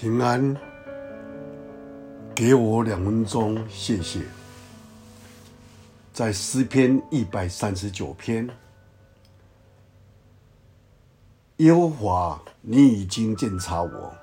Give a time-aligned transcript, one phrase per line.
[0.00, 0.56] 平安，
[2.32, 4.20] 给我两分钟，谢谢。
[6.12, 8.48] 在诗篇一百三十九篇，
[11.56, 14.14] 耶和华，你已经鉴察我，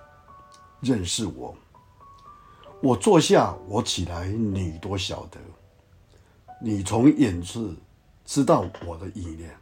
[0.79, 1.53] 认识我。
[2.81, 5.37] 我坐下，我起来，你都晓得。
[6.61, 7.75] 你从远处
[8.23, 9.53] 知道我的意念。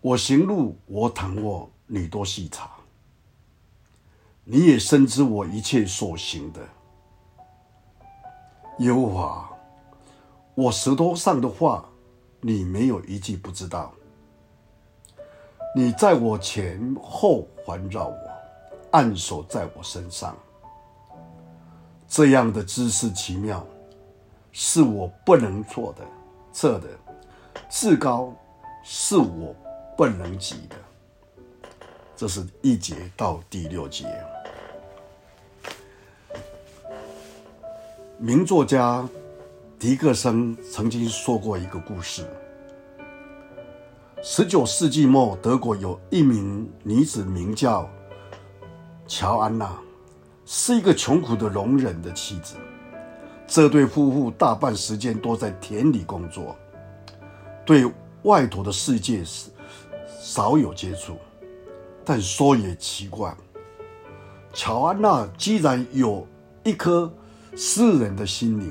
[0.00, 2.68] 我行路，我躺卧，你都细察。
[4.48, 6.60] 你也深知我一切所行的，
[8.78, 9.50] 耶和华，
[10.54, 11.84] 我舌头上的话，
[12.40, 13.92] 你没有一句不知道。
[15.74, 18.16] 你在我前后环绕我，
[18.92, 20.36] 按手在我身上，
[22.06, 23.66] 这样的知识奇妙，
[24.52, 26.06] 是我不能做的，
[26.52, 26.86] 测的，
[27.68, 28.32] 至高
[28.84, 29.52] 是我
[29.96, 30.76] 不能及的。
[32.14, 34.06] 这是一节到第六节。
[38.18, 39.06] 名作家
[39.78, 42.24] 狄克森曾经说过一个故事：
[44.22, 47.86] 十九世纪末，德国有一名女子名叫
[49.06, 49.70] 乔安娜，
[50.46, 52.54] 是一个穷苦的农人的妻子。
[53.46, 56.56] 这对夫妇大半时间都在田里工作，
[57.66, 57.84] 对
[58.22, 59.50] 外头的世界是
[60.22, 61.18] 少有接触。
[62.02, 63.36] 但说也奇怪，
[64.54, 66.26] 乔安娜既然有
[66.64, 67.12] 一颗
[67.56, 68.70] 诗人的心灵，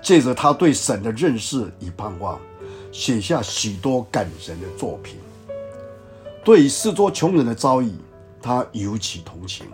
[0.00, 2.40] 借着他对神的认识与盼望，
[2.92, 5.16] 写下许多感人的作品。
[6.44, 7.92] 对于许多穷人的遭遇，
[8.40, 9.66] 他尤其同情。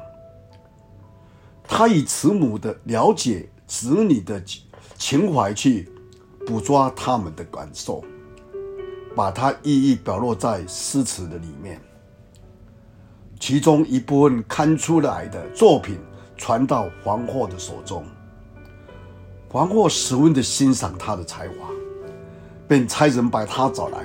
[1.68, 4.42] 他以慈母的了解子女的
[4.96, 5.90] 情怀去
[6.46, 8.02] 捕捉他们的感受，
[9.14, 11.78] 把它一一表露在诗词的里面。
[13.38, 15.98] 其中一部分刊出来的作品。
[16.36, 18.04] 传到皇后的手中，
[19.48, 21.54] 皇后十分的欣赏他的才华，
[22.68, 24.04] 便差人把他找来，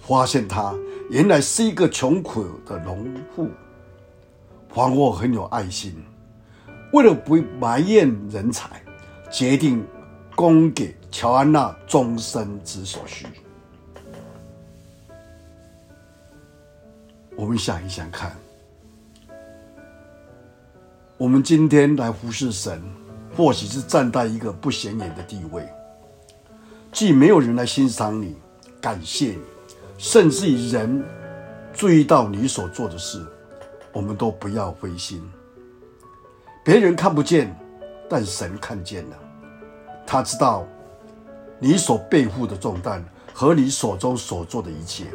[0.00, 0.74] 发现他
[1.10, 3.48] 原来是一个穷苦的农妇。
[4.70, 5.94] 皇后很有爱心，
[6.92, 8.82] 为了不埋怨人才，
[9.30, 9.84] 决定
[10.36, 13.26] 供给乔安娜终身之所需。
[17.36, 18.36] 我们想一想看。
[21.18, 22.80] 我们今天来服侍神，
[23.36, 25.68] 或许是站在一个不显眼的地位，
[26.92, 28.36] 既没有人来欣赏你、
[28.80, 29.40] 感谢你，
[29.98, 31.04] 甚至于人
[31.74, 33.26] 注意到你所做的事，
[33.92, 35.20] 我们都不要灰心。
[36.64, 37.52] 别人看不见，
[38.08, 39.18] 但神看见了，
[40.06, 40.64] 他知道
[41.58, 43.04] 你所背负的重担
[43.34, 45.06] 和你手中所做的一切，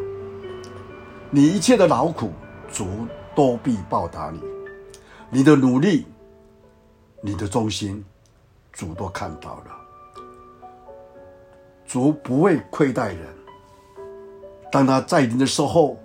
[1.29, 2.33] 你一切的劳苦，
[2.69, 2.87] 主
[3.33, 4.52] 都必报答你。
[5.33, 6.05] 你的努力，
[7.19, 8.05] 你的忠心，
[8.71, 9.75] 主都看到了。
[11.87, 13.25] 主不会亏待人。
[14.71, 15.97] 当他在临的时候，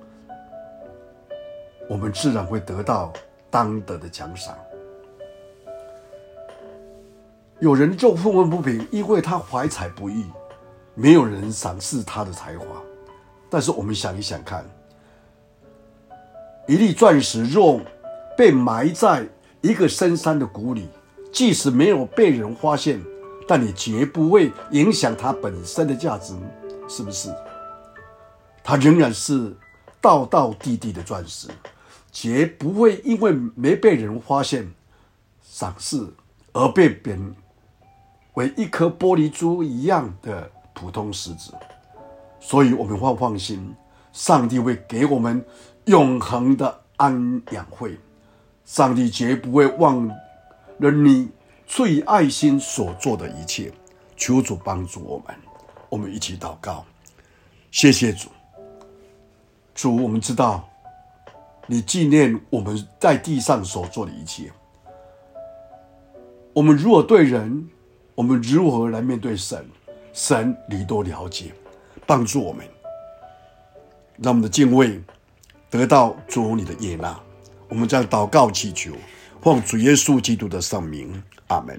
[1.91, 3.13] 我们自然会得到
[3.51, 4.57] 当得的奖赏。
[7.61, 10.25] 有人就愤愤不平，因为他怀才不遇，
[10.95, 12.65] 没有人赏识他的才华。
[13.51, 14.65] 但是我们想一想看，
[16.67, 17.79] 一粒钻石若
[18.39, 19.29] 被埋在
[19.63, 20.89] 一个深山的谷里，
[21.33, 23.03] 即使没有被人发现，
[23.49, 26.37] 但也绝不会影响它本身的价值，
[26.89, 27.35] 是不是？
[28.63, 29.57] 它仍然是
[30.01, 31.49] 道道地地的钻石，
[32.13, 34.73] 绝不会因为没被人发现、
[35.43, 36.01] 赏识
[36.53, 37.21] 而被贬
[38.35, 41.53] 为一颗玻璃珠一样的普通石子。
[42.39, 43.75] 所以，我们会放心，
[44.13, 45.45] 上帝会给我们
[45.87, 47.99] 永恒的安养会。
[48.69, 51.31] 上帝绝不会忘了你
[51.67, 53.73] 最爱心所做的一切，
[54.15, 55.35] 求主帮助我们。
[55.89, 56.85] 我们一起祷告，
[57.71, 58.29] 谢谢主。
[59.75, 60.69] 主，我们知道
[61.67, 64.53] 你纪念我们在地上所做的一切。
[66.53, 67.67] 我们如何对人，
[68.15, 69.67] 我们如何来面对神，
[70.13, 71.55] 神你都了解，
[72.07, 72.67] 帮助我们，
[74.19, 75.03] 让我们的敬畏
[75.71, 77.19] 得到主你的悦纳。
[77.69, 78.93] 我们在祷告祈求，
[79.43, 81.79] 奉主耶稣基督的圣名，阿门。